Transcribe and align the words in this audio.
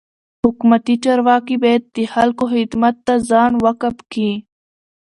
حکومتي 0.43 0.95
چارواکي 1.03 1.55
باید 1.63 1.83
د 1.95 1.97
خلکو 2.13 2.43
خدمت 2.53 2.95
ته 3.05 3.13
ځان 3.29 3.51
وقف 3.65 3.95
کي. 4.11 4.29